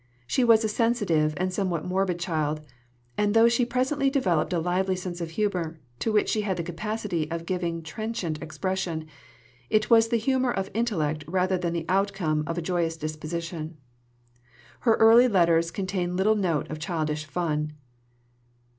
[0.25, 2.61] She was a sensitive, and a somewhat morbid child;
[3.19, 6.63] and though she presently developed a lively sense of humour, to which she had the
[6.63, 9.05] capacity of giving trenchant expression,
[9.69, 13.77] it was the humour of intellect rather than the outcome of a joyous disposition.
[14.79, 17.73] Her early letters contain little note of childish fun.